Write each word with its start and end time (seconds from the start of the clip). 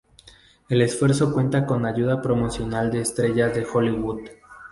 El 0.67 0.81
esfuerzo 0.81 1.31
cuenta 1.31 1.67
con 1.67 1.85
ayuda 1.85 2.23
promocional 2.23 2.89
de 2.89 3.01
estrellas 3.01 3.53
de 3.53 3.67
Hollywood. 3.71 4.29